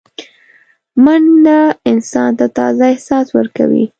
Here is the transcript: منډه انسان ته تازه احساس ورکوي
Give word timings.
منډه 1.03 1.59
انسان 1.91 2.29
ته 2.39 2.45
تازه 2.57 2.83
احساس 2.93 3.27
ورکوي 3.37 3.85